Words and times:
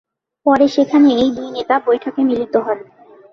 পরে 0.45 0.65
সেখানে 0.67 1.09
এই 1.15 1.29
দুই 1.31 1.49
নেতা 1.51 1.75
বৈঠকে 1.85 2.21
মিলিত 2.21 2.53
হন। 2.57 2.79